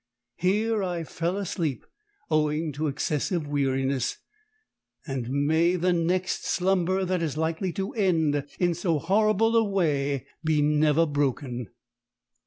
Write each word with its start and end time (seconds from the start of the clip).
Here 0.37 0.81
I 0.83 1.03
fell 1.03 1.37
asleep 1.37 1.85
owing 2.31 2.71
to 2.71 2.87
excessive 2.87 3.47
weariness, 3.47 4.17
and 5.05 5.29
may 5.29 5.75
the 5.75 5.93
next 5.93 6.43
slumber 6.43 7.05
that 7.05 7.21
is 7.21 7.37
likely 7.37 7.71
to 7.73 7.91
end 7.93 8.43
in 8.57 8.73
so 8.73 8.97
horrible 8.97 9.55
a 9.55 9.63
way 9.63 10.25
be 10.43 10.59
never 10.59 11.05
broken. 11.05 11.67